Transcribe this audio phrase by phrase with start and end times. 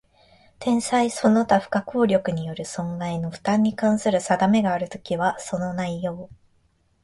[0.57, 6.31] 天災その他不可抗力による損害の負担に関する定めがあるときは、その内容